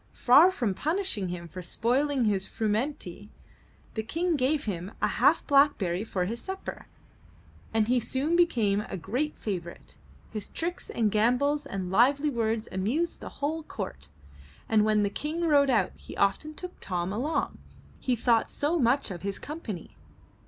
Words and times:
Far 0.17 0.49
from 0.49 0.73
punishing 0.73 1.27
him 1.29 1.47
for 1.47 1.61
spoiling 1.61 2.25
his 2.25 2.47
frumenty, 2.47 3.29
the 3.93 4.01
King 4.01 4.35
gave 4.35 4.63
him 4.65 4.93
a 4.99 5.07
half 5.07 5.45
blackberry 5.45 6.03
for 6.03 6.25
his 6.25 6.41
supper, 6.41 6.87
and 7.71 7.87
he 7.87 7.99
soon 7.99 8.35
became 8.35 8.81
a 8.89 8.97
great 8.97 9.37
favorite. 9.37 9.97
His 10.31 10.49
tricks 10.49 10.89
and 10.89 11.11
gambols 11.11 11.67
and 11.67 11.91
lively 11.91 12.31
words 12.31 12.67
amused 12.71 13.19
the 13.19 13.29
whole 13.29 13.61
court, 13.61 14.09
and 14.67 14.83
when 14.83 15.03
the 15.03 15.11
King 15.11 15.41
rode 15.41 15.69
out, 15.69 15.91
he 15.95 16.17
often 16.17 16.55
took 16.55 16.79
Tom 16.79 17.13
along, 17.13 17.59
he 17.99 18.15
thought 18.15 18.49
so 18.49 18.79
much 18.79 19.11
of 19.11 19.21
his 19.21 19.37
company. 19.37 19.97